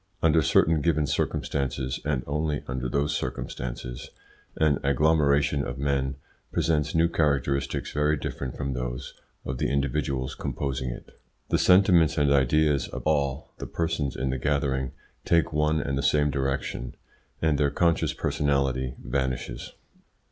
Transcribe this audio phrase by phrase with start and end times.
[0.23, 4.09] Under certain given circumstances, and only under those circumstances,
[4.55, 6.15] an agglomeration of men
[6.51, 9.13] presents new characteristics very different from those
[9.45, 11.15] of the individuals composing it.
[11.49, 14.91] The sentiments and ideas of all the persons in the gathering
[15.23, 16.95] take one and the same direction,
[17.39, 19.71] and their conscious personality vanishes.